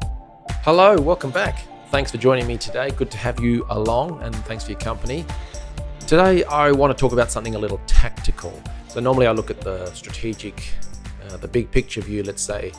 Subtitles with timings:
[0.64, 1.62] Hello, welcome back.
[1.92, 2.90] Thanks for joining me today.
[2.90, 5.24] Good to have you along and thanks for your company.
[6.12, 8.52] Today, I want to talk about something a little tactical.
[8.88, 10.62] So, normally I look at the strategic,
[11.24, 12.70] uh, the big picture view, let's say,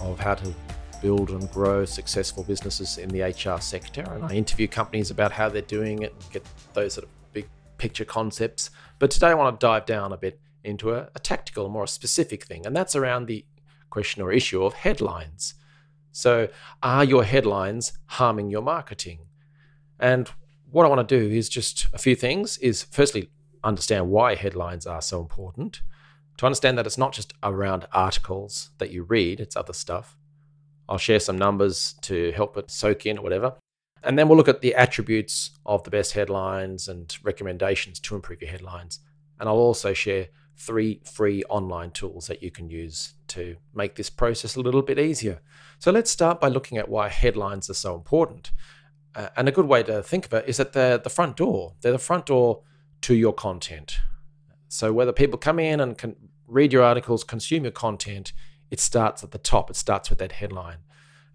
[0.00, 0.54] of how to
[1.02, 4.00] build and grow successful businesses in the HR sector.
[4.10, 6.42] And I interview companies about how they're doing it get
[6.72, 8.70] those sort of big picture concepts.
[8.98, 12.44] But today, I want to dive down a bit into a, a tactical, more specific
[12.44, 13.44] thing, and that's around the
[13.90, 15.52] question or issue of headlines.
[16.10, 16.48] So,
[16.82, 19.26] are your headlines harming your marketing?
[20.00, 20.30] And
[20.70, 23.30] what I want to do is just a few things is firstly
[23.64, 25.82] understand why headlines are so important.
[26.38, 30.16] To understand that it's not just around articles that you read, it's other stuff.
[30.88, 33.54] I'll share some numbers to help it soak in or whatever.
[34.02, 38.40] And then we'll look at the attributes of the best headlines and recommendations to improve
[38.40, 39.00] your headlines.
[39.40, 44.10] And I'll also share three free online tools that you can use to make this
[44.10, 45.40] process a little bit easier.
[45.78, 48.50] So let's start by looking at why headlines are so important.
[49.14, 51.74] Uh, and a good way to think of it is that they're the front door.
[51.80, 52.62] They're the front door
[53.02, 53.98] to your content.
[54.68, 58.32] So whether people come in and can read your articles, consume your content,
[58.70, 59.70] it starts at the top.
[59.70, 60.78] It starts with that headline.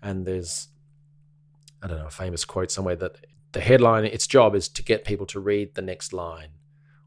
[0.01, 0.67] And there's,
[1.81, 5.05] I don't know, a famous quote somewhere that the headline, its job is to get
[5.05, 6.49] people to read the next line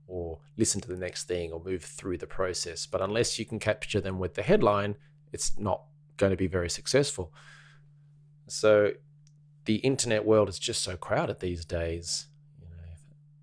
[0.09, 2.87] or listen to the next thing or move through the process.
[2.87, 4.97] But unless you can capture them with the headline,
[5.33, 5.83] it's not
[6.17, 7.33] going to be very successful.
[8.47, 8.93] So
[9.67, 12.27] the internet world is just so crowded these days.
[12.61, 12.83] You know,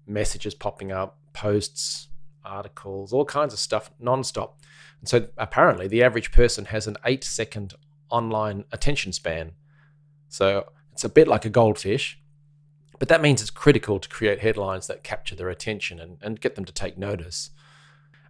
[0.07, 2.07] messages popping up, posts,
[2.43, 4.53] articles, all kinds of stuff nonstop.
[4.99, 7.73] And so apparently the average person has an eight second
[8.09, 9.51] online attention span.
[10.29, 12.19] So it's a bit like a goldfish.
[12.99, 16.55] But that means it's critical to create headlines that capture their attention and, and get
[16.55, 17.49] them to take notice.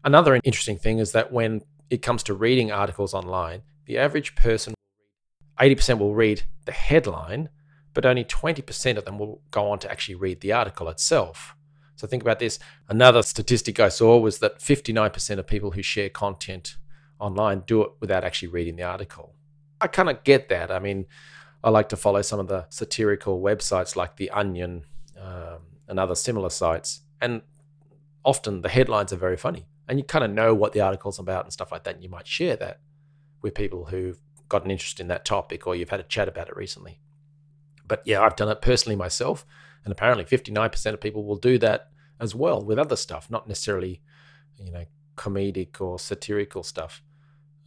[0.04, 4.74] Another interesting thing is that when it comes to reading articles online, the average person,
[5.60, 7.50] 80% will read the headline,
[7.94, 11.56] but only 20% of them will go on to actually read the article itself.
[11.96, 12.60] So think about this.
[12.90, 16.78] Another statistic I saw was that 59% of people who share content
[17.20, 19.36] online do it without actually reading the article.
[19.80, 20.72] I kind of get that.
[20.72, 21.06] I mean,
[21.64, 24.86] I like to follow some of the satirical websites like The Onion
[25.20, 27.02] um, and other similar sites.
[27.22, 27.42] And
[28.26, 29.68] often the headlines are very funny.
[29.88, 31.96] And you kind of know what the article's about and stuff like that.
[31.96, 32.80] And you might share that
[33.42, 36.50] with people who've got an interest in that topic or you've had a chat about
[36.50, 37.00] it recently.
[37.88, 39.46] But yeah, I've done it personally myself.
[39.84, 41.90] And apparently 59% of people will do that
[42.20, 44.02] as well with other stuff, not necessarily,
[44.58, 44.86] you know,
[45.18, 47.04] comedic or satirical stuff.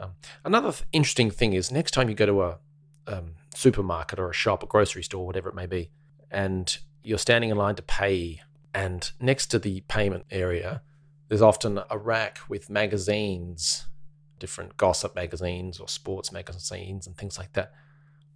[0.00, 0.12] Um,
[0.44, 2.58] another th- interesting thing is next time you go to a
[3.06, 5.90] um, supermarket or a shop, a grocery store, whatever it may be,
[6.30, 8.40] and you're standing in line to pay,
[8.74, 10.82] and next to the payment area,
[11.28, 13.86] there's often a rack with magazines,
[14.38, 17.72] different gossip magazines or sports magazines and things like that.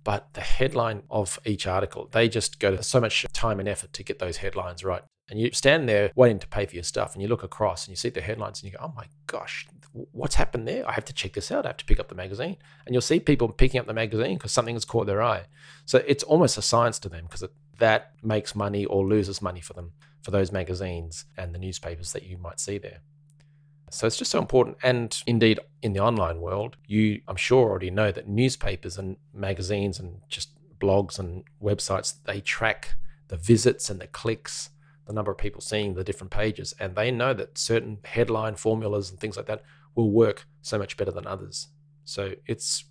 [0.03, 3.93] But the headline of each article, they just go to so much time and effort
[3.93, 5.03] to get those headlines right.
[5.29, 7.93] And you stand there waiting to pay for your stuff, and you look across and
[7.93, 10.89] you see the headlines, and you go, "Oh my gosh, what's happened there?
[10.89, 11.67] I have to check this out.
[11.67, 14.39] I have to pick up the magazine." And you'll see people picking up the magazine
[14.39, 15.47] because something has caught their eye.
[15.85, 17.45] So it's almost a science to them because
[17.79, 22.25] that makes money or loses money for them for those magazines and the newspapers that
[22.25, 23.01] you might see there.
[23.91, 24.77] So it's just so important.
[24.83, 29.99] And indeed, in the online world, you, I'm sure, already know that newspapers and magazines
[29.99, 32.95] and just blogs and websites, they track
[33.29, 34.71] the visits and the clicks,
[35.07, 36.73] the number of people seeing the different pages.
[36.79, 39.63] And they know that certain headline formulas and things like that
[39.95, 41.69] will work so much better than others.
[42.05, 42.85] So it's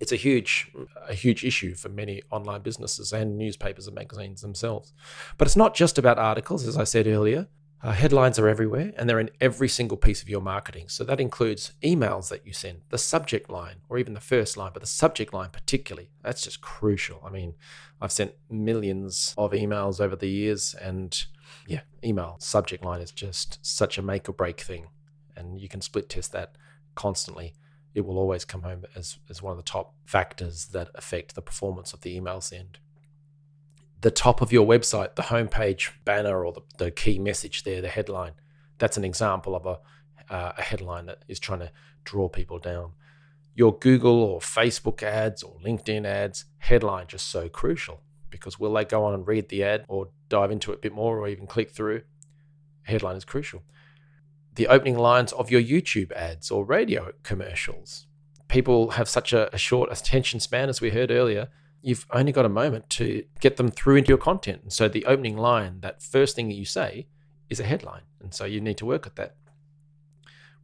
[0.00, 0.70] it's a huge
[1.08, 4.92] a huge issue for many online businesses and newspapers and magazines themselves.
[5.36, 7.48] But it's not just about articles, as I said earlier.
[7.82, 10.86] Uh, headlines are everywhere and they're in every single piece of your marketing.
[10.88, 14.72] So that includes emails that you send, the subject line, or even the first line,
[14.74, 16.10] but the subject line particularly.
[16.22, 17.22] That's just crucial.
[17.24, 17.54] I mean,
[17.98, 21.24] I've sent millions of emails over the years, and
[21.66, 24.88] yeah, email subject line is just such a make or break thing.
[25.34, 26.56] And you can split test that
[26.94, 27.54] constantly.
[27.94, 31.42] It will always come home as, as one of the top factors that affect the
[31.42, 32.78] performance of the email send
[34.00, 37.88] the top of your website, the homepage banner or the, the key message there, the
[37.88, 38.32] headline.
[38.78, 39.78] That's an example of a,
[40.32, 41.72] uh, a headline that is trying to
[42.04, 42.92] draw people down.
[43.54, 48.00] Your Google or Facebook ads or LinkedIn ads, headline just so crucial
[48.30, 50.94] because will they go on and read the ad or dive into it a bit
[50.94, 52.02] more or even click through?
[52.90, 53.62] headline is crucial.
[54.54, 58.06] The opening lines of your YouTube ads or radio commercials.
[58.48, 61.48] People have such a, a short attention span, as we heard earlier.
[61.82, 64.62] You've only got a moment to get them through into your content.
[64.62, 67.06] And so the opening line, that first thing that you say,
[67.48, 68.02] is a headline.
[68.20, 69.34] And so you need to work at that.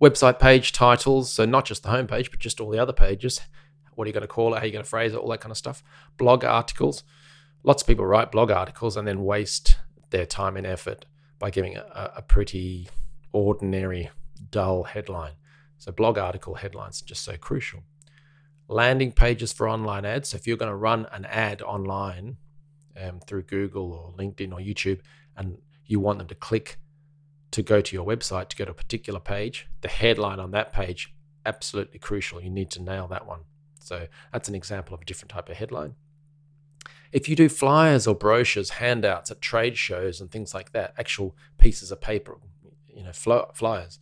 [0.01, 3.41] Website page titles, so not just the homepage, but just all the other pages.
[3.95, 4.59] What are you going to call it?
[4.59, 5.17] How are you going to phrase it?
[5.17, 5.83] All that kind of stuff.
[6.19, 7.03] Blog articles.
[7.62, 9.77] Lots of people write blog articles and then waste
[10.11, 11.07] their time and effort
[11.39, 12.89] by giving a, a pretty
[13.33, 14.11] ordinary,
[14.51, 15.33] dull headline.
[15.79, 17.83] So, blog article headlines are just so crucial.
[18.69, 20.31] Landing pages for online ads.
[20.31, 22.37] So, if you're going to run an ad online
[23.01, 25.01] um, through Google or LinkedIn or YouTube,
[25.37, 26.79] and you want them to click
[27.53, 30.73] to go to your website to go to a particular page, the headline on that
[30.73, 31.15] page
[31.47, 32.43] absolutely crucial.
[32.43, 33.41] You need to nail that one.
[33.81, 35.95] So that's an example of a different type of headline.
[37.12, 41.37] If you do flyers or brochures, handouts at trade shows and things like that, actual
[41.57, 42.37] pieces of paper,
[42.89, 44.01] you know, flyers,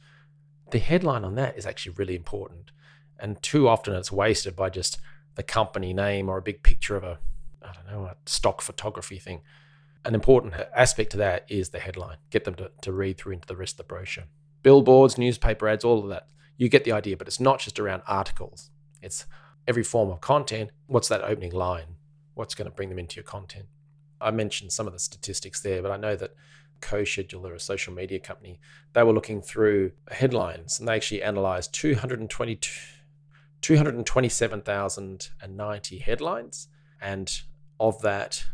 [0.71, 2.73] the headline on that is actually really important.
[3.19, 4.99] And too often it's wasted by just
[5.35, 7.19] the company name or a big picture of a,
[7.63, 9.43] I don't know, a stock photography thing.
[10.05, 12.19] An important aspect to that is the headline.
[12.31, 14.25] Get them to, to read through into the rest of the brochure.
[14.63, 16.29] Billboards, newspaper ads, all of that.
[16.57, 18.71] You get the idea, but it's not just around articles.
[19.03, 19.27] It's
[19.67, 20.71] every form of content.
[20.87, 21.97] What's that opening line?
[22.35, 23.67] What's going to bring them into your content?
[24.21, 26.35] I mentioned some of the statistics there, but I know that
[26.81, 28.61] CoScheduler, a social media company,
[28.93, 31.73] they were looking through headlines and they actually analyzed
[33.65, 36.69] 227,090 headlines.
[37.01, 37.33] And
[37.81, 38.45] of that,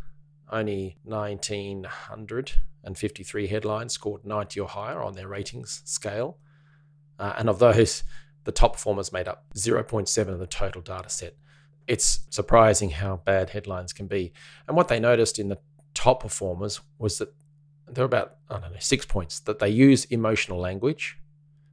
[0.53, 6.39] only 1,953 headlines scored 90 or higher on their ratings scale.
[7.19, 8.05] Uh, and of those,
[8.45, 11.35] the top performers made up 0.7 of the total data set.
[11.89, 14.33] It's surprising how bad headlines can be.
[14.69, 15.59] And what they noticed in the
[15.93, 17.35] top performers was that
[17.89, 21.19] there were about, I don't know, six points that they use emotional language.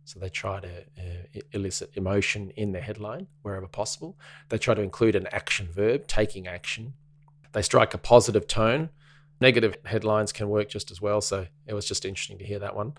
[0.08, 4.18] So they try to uh, elicit emotion in the headline wherever possible.
[4.48, 6.94] They try to include an action verb, taking action.
[7.52, 8.90] They strike a positive tone.
[9.42, 11.20] Negative headlines can work just as well.
[11.20, 12.94] So it was just interesting to hear that one.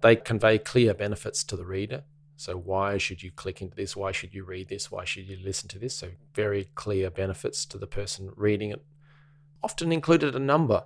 [0.00, 2.04] They convey clear benefits to the reader.
[2.36, 3.96] So, why should you click into this?
[3.96, 4.92] Why should you read this?
[4.92, 5.96] Why should you listen to this?
[5.96, 8.80] So, very clear benefits to the person reading it.
[9.60, 10.84] Often included a number.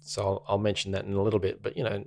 [0.00, 1.62] So, I'll, I'll mention that in a little bit.
[1.62, 2.06] But, you know,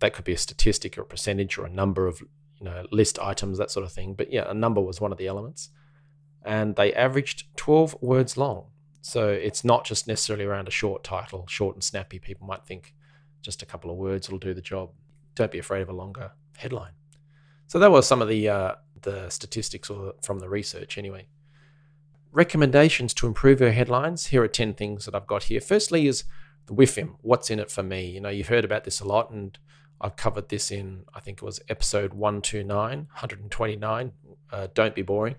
[0.00, 3.18] that could be a statistic or a percentage or a number of, you know, list
[3.18, 4.14] items, that sort of thing.
[4.14, 5.70] But yeah, a number was one of the elements.
[6.44, 8.66] And they averaged 12 words long.
[9.00, 12.18] So, it's not just necessarily around a short title, short and snappy.
[12.18, 12.94] People might think
[13.42, 14.90] just a couple of words will do the job.
[15.34, 16.92] Don't be afraid of a longer headline.
[17.66, 21.26] So that was some of the uh, the statistics or from the research anyway.
[22.32, 24.26] Recommendations to improve your headlines.
[24.26, 25.60] Here are 10 things that I've got here.
[25.60, 26.24] Firstly is
[26.66, 27.16] the WIFM.
[27.20, 28.06] What's in it for me?
[28.06, 29.56] You know, you've heard about this a lot and
[30.04, 34.12] I've covered this in, I think it was episode 129, 129,
[34.52, 35.36] uh, Don't Be Boring.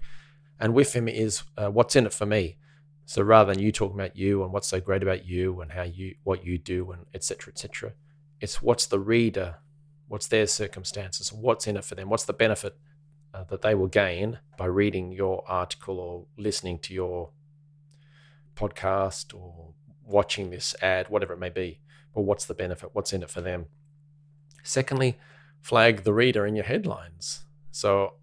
[0.59, 2.57] And WIFM is uh, what's in it for me.
[3.05, 5.83] So rather than you talking about you and what's so great about you and how
[5.83, 7.51] you, what you do and etc.
[7.51, 7.93] etc.
[8.41, 9.57] it's what's the reader
[10.07, 12.77] what's their circumstances, what's in it for them, what's the benefit
[13.33, 17.31] uh, that they will gain by reading your article or listening to your
[18.55, 19.73] podcast or
[20.03, 21.79] watching this ad, whatever it may be.
[22.13, 22.91] But what's the benefit?
[22.93, 23.65] What's in it for them?
[24.65, 25.17] Secondly,
[25.61, 27.45] flag the reader in your headlines.
[27.71, 28.13] So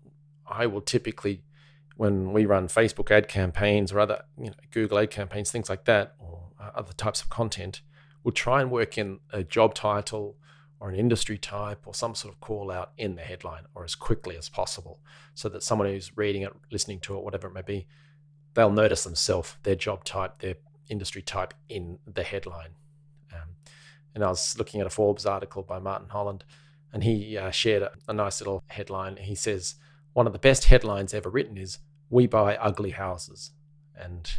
[0.47, 1.45] I will typically,
[1.97, 5.85] when we run Facebook ad campaigns or other you know, Google ad campaigns, things like
[5.85, 7.81] that, or uh, other types of content,
[8.25, 10.37] we'll try and work in a job title
[10.81, 13.95] or an industry type or some sort of call out in the headline or as
[13.95, 14.99] quickly as possible
[15.35, 17.87] so that someone who's reading it, listening to it, whatever it may be,
[18.55, 20.57] they'll notice themselves, their job type, their
[20.89, 22.71] industry type in the headline.
[24.15, 26.45] And I was looking at a Forbes article by Martin Holland,
[26.93, 29.17] and he uh, shared a, a nice little headline.
[29.17, 29.77] He says,
[30.13, 31.79] One of the best headlines ever written is,
[32.11, 33.53] We buy ugly houses.
[33.97, 34.31] And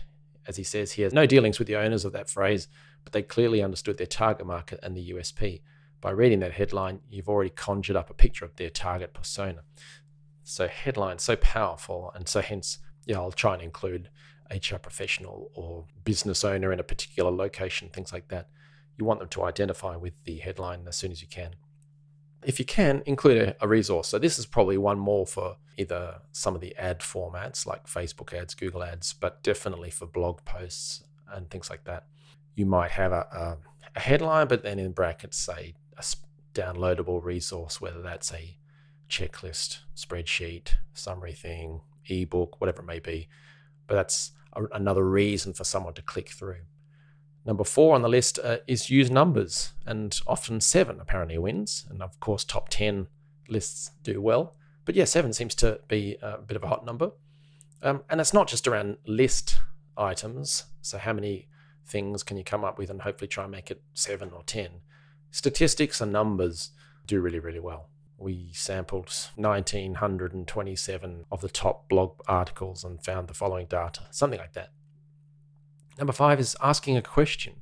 [0.47, 2.67] as he says, he has no dealings with the owners of that phrase,
[3.03, 5.61] but they clearly understood their target market and the USP
[6.03, 9.61] by reading that headline, you've already conjured up a picture of their target persona.
[10.43, 14.09] So headlines so powerful, and so hence, yeah, I'll try and include
[14.51, 18.49] HR professional or business owner in a particular location, things like that.
[18.97, 21.55] You want them to identify with the headline as soon as you can.
[22.43, 24.09] If you can, include a, a resource.
[24.09, 28.33] So this is probably one more for either some of the ad formats like Facebook
[28.33, 32.05] ads, Google ads, but definitely for blog posts and things like that.
[32.55, 33.57] You might have a,
[33.95, 36.03] a, headline, but then in brackets say a
[36.53, 38.57] downloadable resource, whether that's a
[39.09, 43.27] checklist, spreadsheet, summary thing, ebook, whatever it may be.
[43.87, 46.61] But that's a, another reason for someone to click through.
[47.45, 51.85] Number four on the list uh, is use numbers, and often seven apparently wins.
[51.89, 53.07] And of course, top 10
[53.49, 54.55] lists do well.
[54.85, 57.11] But yeah, seven seems to be a bit of a hot number.
[57.81, 59.59] Um, and it's not just around list
[59.97, 60.65] items.
[60.81, 61.49] So, how many
[61.85, 64.69] things can you come up with and hopefully try and make it seven or 10?
[65.31, 66.71] Statistics and numbers
[67.05, 67.89] do really, really well.
[68.17, 74.53] We sampled 1927 of the top blog articles and found the following data, something like
[74.53, 74.69] that.
[75.97, 77.55] Number five is asking a question.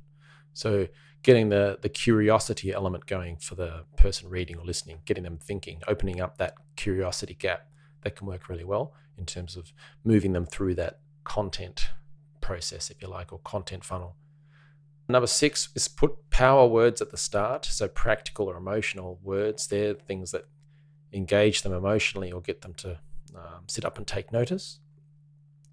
[0.54, 0.88] So,
[1.22, 5.80] getting the, the curiosity element going for the person reading or listening, getting them thinking,
[5.86, 7.68] opening up that curiosity gap,
[8.02, 9.72] that can work really well in terms of
[10.04, 11.90] moving them through that content
[12.40, 14.16] process, if you like, or content funnel.
[15.08, 17.64] Number six is put power words at the start.
[17.64, 20.46] So, practical or emotional words, they're things that
[21.12, 22.98] engage them emotionally or get them to
[23.34, 24.80] um, sit up and take notice.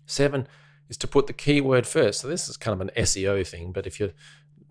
[0.06, 0.48] Seven
[0.90, 2.22] is to put the keyword first.
[2.22, 4.14] So, this is kind of an SEO thing, but if you're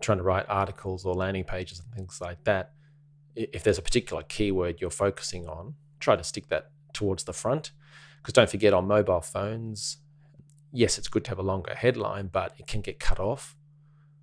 [0.01, 2.73] trying to write articles or landing pages and things like that,
[3.35, 7.71] if there's a particular keyword you're focusing on, try to stick that towards the front.
[8.17, 9.97] Because don't forget, on mobile phones,
[10.71, 13.55] yes, it's good to have a longer headline, but it can get cut off,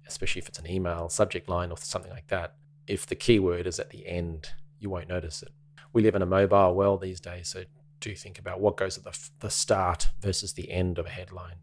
[0.06, 2.54] especially if it's an email subject line or something like that.
[2.86, 5.52] If the keyword is at the end, you won't notice it.
[5.92, 7.64] We live in a mobile world these days, so
[8.00, 11.56] do think about what goes at the, the start versus the end of a headline.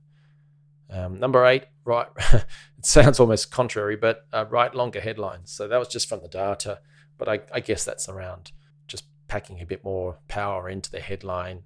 [0.90, 2.08] Um, number eight, right.
[2.34, 2.46] it
[2.82, 5.52] sounds almost contrary, but uh, write longer headlines.
[5.52, 6.80] So that was just from the data,
[7.18, 8.52] but I, I guess that's around
[8.88, 11.64] just packing a bit more power into the headline.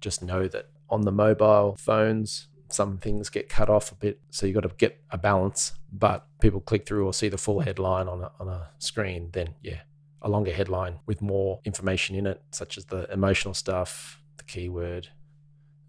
[0.00, 4.46] Just know that on the mobile phones, some things get cut off a bit, so
[4.46, 5.72] you've got to get a balance.
[5.92, 9.54] But people click through or see the full headline on a, on a screen, then
[9.62, 9.80] yeah,
[10.22, 15.08] a longer headline with more information in it, such as the emotional stuff, the keyword,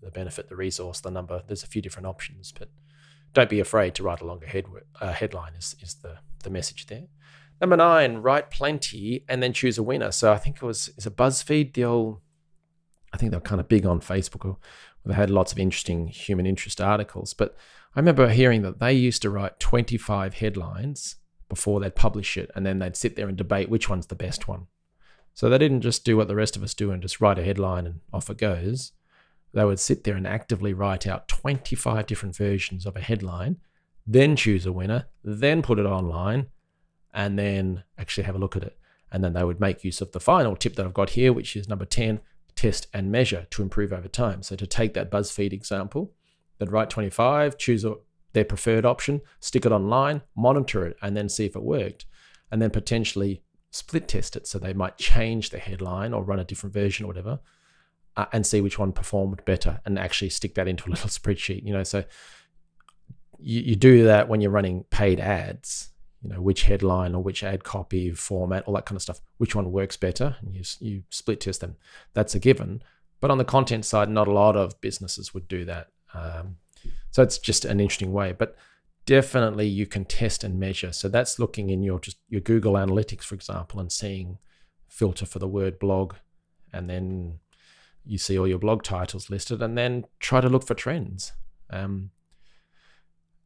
[0.02, 1.44] the benefit, the resource, the number.
[1.48, 2.70] There's a few different options, but
[3.34, 4.66] don't be afraid to write a longer head,
[5.00, 7.04] uh, headline is, is the, the message there.
[7.60, 10.12] Number nine, write plenty and then choose a winner.
[10.12, 12.22] So I think it was is a BuzzFeed, the old
[13.14, 14.44] I think they were kind of big on Facebook.
[14.44, 14.58] Where
[15.06, 17.34] they had lots of interesting human interest articles.
[17.34, 17.56] But
[17.96, 21.16] I remember hearing that they used to write 25 headlines
[21.50, 24.48] before they'd publish it, and then they'd sit there and debate which one's the best
[24.48, 24.68] one.
[25.34, 27.44] So they didn't just do what the rest of us do and just write a
[27.44, 28.92] headline and off it goes
[29.54, 33.58] they would sit there and actively write out 25 different versions of a headline,
[34.06, 36.48] then choose a winner, then put it online,
[37.14, 38.78] and then actually have a look at it.
[39.12, 41.56] And then they would make use of the final tip that I've got here, which
[41.56, 42.20] is number 10
[42.56, 44.44] test and measure to improve over time.
[44.44, 46.14] So to take that BuzzFeed example,
[46.58, 47.96] they'd write 25, choose a,
[48.34, 52.06] their preferred option, stick it online, monitor it, and then see if it worked.
[52.52, 54.48] And then potentially split test it.
[54.48, 57.40] So they might change the headline or run a different version or whatever
[58.18, 61.66] uh, and see which one performed better and actually stick that into a little spreadsheet
[61.66, 61.84] you know?
[61.84, 62.04] So
[63.40, 67.44] you, you do that when you're running paid ads you know which headline or which
[67.44, 71.04] ad copy format all that kind of stuff which one works better and you, you
[71.10, 71.76] split test them.
[72.14, 72.82] That's a given.
[73.20, 75.90] But on the content side not a lot of businesses would do that.
[76.14, 76.58] Um,
[77.12, 78.56] so it's just an interesting way but
[79.06, 80.92] definitely you can test and measure.
[80.92, 84.40] So that's looking in your just your google analytics for example and seeing
[84.88, 86.16] filter for the word blog
[86.74, 87.40] and then
[88.08, 91.34] you see all your blog titles listed, and then try to look for trends
[91.70, 92.12] um,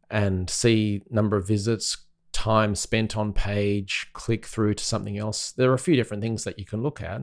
[0.09, 5.51] and see number of visits, time spent on page, click through to something else.
[5.51, 7.21] There are a few different things that you can look at.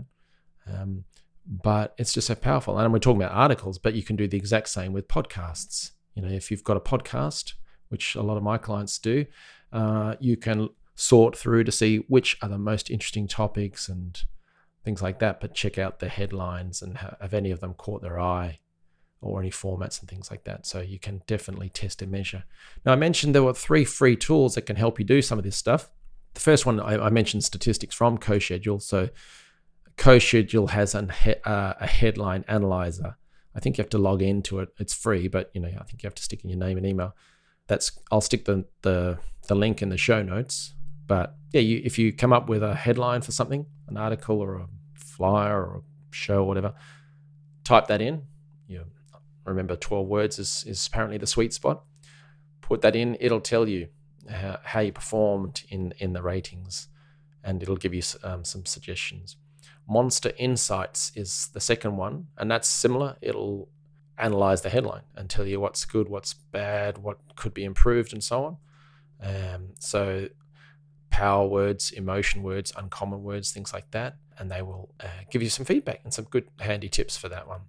[0.67, 1.05] Um,
[1.49, 2.79] but it's just so powerful.
[2.79, 5.93] And we're talking about articles, but you can do the exact same with podcasts.
[6.15, 7.55] You know, if you've got a podcast,
[7.89, 9.25] which a lot of my clients do,
[9.73, 14.23] uh, you can sort through to see which are the most interesting topics and
[14.89, 15.39] things like that.
[15.39, 18.61] But check out the headlines and have any of them caught their eye
[19.21, 20.65] or any formats and things like that.
[20.65, 22.45] So you can definitely test and measure.
[22.87, 25.45] Now, I mentioned there were three free tools that can help you do some of
[25.45, 25.91] this stuff.
[26.33, 28.81] The first one, I, I mentioned statistics from CoSchedule.
[28.81, 29.11] So
[29.99, 31.11] CoSchedule has an
[31.45, 33.17] uh, a headline analyzer.
[33.55, 34.71] I think you have to log into it.
[34.79, 36.87] It's free, but you know I think you have to stick in your name and
[36.87, 37.15] email.
[37.67, 39.19] That's I'll stick the the,
[39.49, 40.75] the link in the show notes.
[41.07, 44.57] But yeah, you, if you come up with a headline for something, an article or
[44.57, 44.69] a
[45.19, 46.73] flyer or show or whatever,
[47.65, 48.23] type that in.
[48.67, 48.85] You
[49.45, 51.85] remember 12 words is, is apparently the sweet spot.
[52.63, 53.89] Put that in, it'll tell you
[54.31, 56.89] how, how you performed in, in the ratings
[57.45, 59.37] and it'll give you um, some suggestions.
[59.89, 63.17] Monster Insights is the second one, and that's similar.
[63.23, 63.69] It'll
[64.19, 68.23] analyze the headline and tell you what's good, what's bad, what could be improved, and
[68.23, 68.57] so on.
[69.23, 70.29] Um, so
[71.19, 74.15] power words, emotion words, uncommon words, things like that.
[74.39, 77.49] And they will uh, give you some feedback and some good handy tips for that
[77.49, 77.63] one.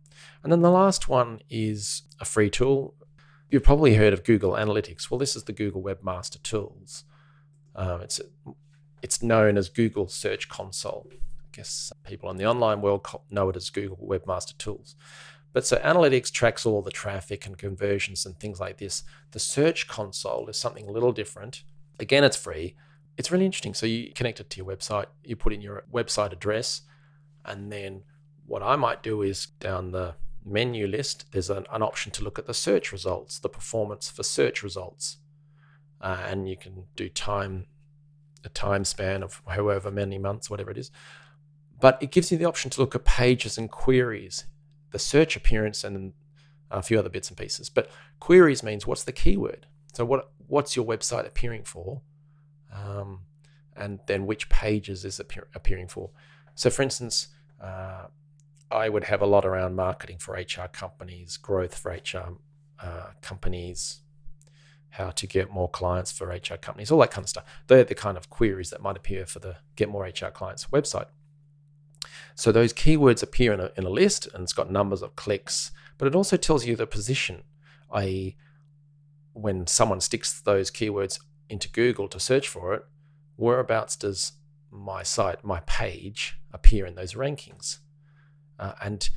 [0.44, 2.94] And then the last one is a free tool.
[3.50, 5.10] You've probably heard of Google Analytics.
[5.10, 7.06] Well, this is the Google Webmaster Tools.
[7.75, 8.22] Um, it's
[9.01, 11.08] it's known as Google Search Console.
[11.12, 11.15] I
[11.51, 14.96] guess people in the online world know it as Google Webmaster Tools.
[15.53, 19.01] But so analytics tracks all the traffic and conversions and things like this.
[19.32, 21.63] The Search Console is something a little different.
[22.00, 22.75] Again, it's free.
[23.19, 23.73] It's really interesting.
[23.73, 26.83] So you connect it to your website, you put in your website address,
[27.43, 28.03] and then
[28.45, 32.39] what I might do is down the menu list, there's an, an option to look
[32.39, 35.17] at the search results, the performance for search results.
[35.99, 37.65] Uh, and you can do time,
[38.45, 40.89] a time span of however many months, whatever it is.
[41.81, 44.45] But it gives you the option to look at pages and queries,
[44.91, 46.13] the search appearance, and
[46.71, 47.69] a few other bits and pieces.
[47.69, 49.67] But queries means what's the keyword?
[49.91, 52.01] So what what's your website appearing for?
[53.00, 53.22] Um,
[53.75, 56.12] and then which pages is appear, appearing for?
[56.56, 57.27] So, for instance,
[57.62, 58.08] uh,
[58.70, 62.38] I would have a lot around marketing for HR companies, growth for HR
[62.82, 64.01] uh, companies,
[64.91, 67.46] how to get more clients for HR companies, all that kind of stuff.
[67.68, 71.08] They're the kind of queries that might appear for the Get More HR Clients website.
[72.36, 75.72] So those keywords appear in a, in a list and it's got numbers of clicks,
[75.98, 77.44] but it also tells you the position,
[77.91, 78.36] i.e.,
[79.34, 82.86] when someone sticks those keywords into Google to search for it,
[83.36, 84.34] whereabouts does
[84.72, 87.79] my site, my page appear in those rankings?
[88.60, 89.10] Uh, and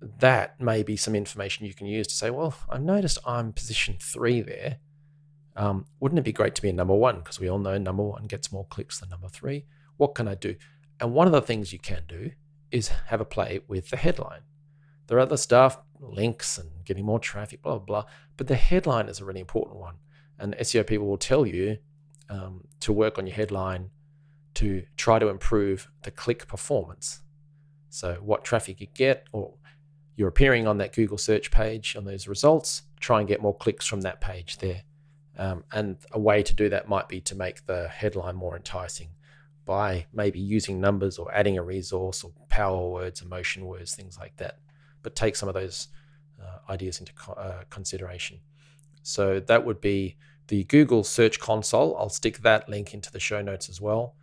[0.00, 3.96] that may be some information you can use to say, well, I've noticed I'm position
[4.00, 4.78] three there.
[5.56, 7.18] Um, wouldn't it be great to be a number one?
[7.18, 9.64] Because we all know number one gets more clicks than number three.
[9.96, 10.56] What can I do?
[11.00, 12.32] And one of the things you can do
[12.70, 14.40] is have a play with the headline.
[15.06, 18.10] There are other stuff, links and getting more traffic, blah, blah, blah.
[18.36, 19.96] But the headline is a really important one.
[20.38, 21.78] And SEO people will tell you
[22.28, 23.90] um, to work on your headline
[24.54, 27.20] to try to improve the click performance.
[27.90, 29.54] So, what traffic you get, or
[30.16, 33.86] you're appearing on that Google search page on those results, try and get more clicks
[33.86, 34.82] from that page there.
[35.38, 39.10] Um, and a way to do that might be to make the headline more enticing
[39.66, 44.36] by maybe using numbers or adding a resource or power words, emotion words, things like
[44.38, 44.58] that.
[45.02, 45.88] But take some of those
[46.42, 48.40] uh, ideas into co- uh, consideration.
[49.06, 50.16] So that would be
[50.48, 51.96] the Google Search Console.
[51.96, 54.14] I'll stick that link into the show notes as well.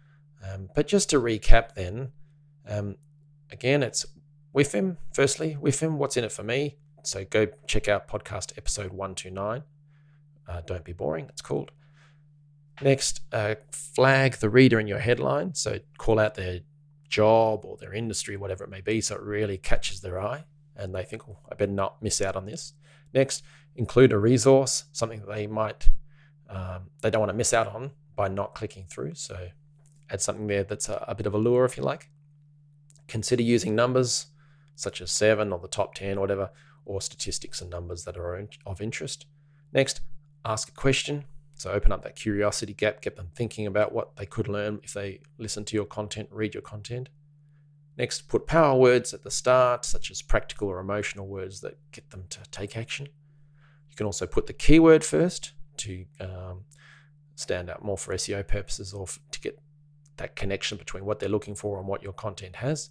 [0.43, 2.11] Um, but just to recap, then,
[2.67, 2.95] um,
[3.53, 4.03] Again, it's
[4.55, 6.77] WIFM, firstly, WIFM, what's in it for me?
[7.03, 9.61] So go check out podcast episode 129.
[10.49, 11.69] Uh, Don't be boring, it's called.
[12.81, 15.53] Next, uh, flag the reader in your headline.
[15.53, 16.61] So call out their
[17.09, 20.95] job or their industry, whatever it may be, so it really catches their eye and
[20.95, 22.73] they think, oh, I better not miss out on this.
[23.13, 23.43] Next,
[23.75, 25.89] include a resource, something that they might,
[26.49, 29.15] um, they don't want to miss out on by not clicking through.
[29.15, 29.49] So
[30.09, 32.09] add something there that's a, a bit of a lure, if you like.
[33.07, 34.27] Consider using numbers
[34.75, 36.51] such as seven or the top 10 or whatever,
[36.85, 39.25] or statistics and numbers that are of interest.
[39.71, 40.01] Next,
[40.43, 41.25] ask a question.
[41.55, 44.93] So open up that curiosity gap, get them thinking about what they could learn if
[44.93, 47.09] they listen to your content, read your content.
[47.95, 52.09] Next, put power words at the start, such as practical or emotional words that get
[52.09, 53.07] them to take action.
[53.93, 56.63] You can also put the keyword first to um,
[57.35, 59.59] stand out more for SEO purposes or to get
[60.17, 62.89] that connection between what they're looking for and what your content has.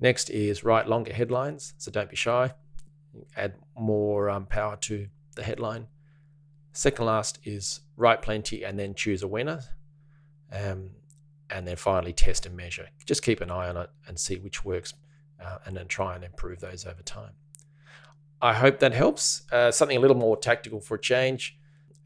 [0.00, 2.54] Next is write longer headlines, so don't be shy.
[3.36, 5.86] Add more um, power to the headline.
[6.72, 9.60] Second last is write plenty and then choose a winner.
[10.50, 10.90] Um,
[11.50, 12.88] and then finally test and measure.
[13.06, 14.92] Just keep an eye on it and see which works
[15.40, 17.34] uh, and then try and improve those over time.
[18.44, 19.42] I hope that helps.
[19.50, 21.56] Uh, something a little more tactical for a change.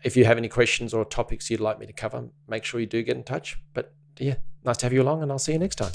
[0.04, 2.86] If you have any questions or topics you'd like me to cover, make sure you
[2.86, 3.60] do get in touch.
[3.74, 5.90] But yeah, nice to have you along, and I'll see you next time.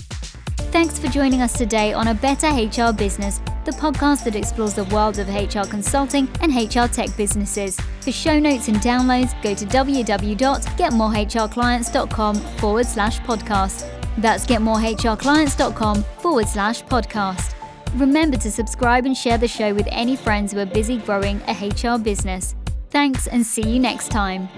[0.74, 4.84] Thanks for joining us today on A Better HR Business, the podcast that explores the
[4.86, 7.80] world of HR consulting and HR tech businesses.
[8.02, 13.90] For show notes and downloads, go to www.getmorehrclients.com forward slash podcast.
[14.18, 17.63] That's getmorehrclients.com forward slash podcast.
[17.96, 21.54] Remember to subscribe and share the show with any friends who are busy growing a
[21.54, 22.56] HR business.
[22.90, 24.50] Thanks and see you next time.